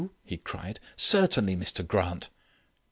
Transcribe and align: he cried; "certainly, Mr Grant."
he 0.23 0.35
cried; 0.35 0.79
"certainly, 0.95 1.55
Mr 1.55 1.85
Grant." 1.85 2.31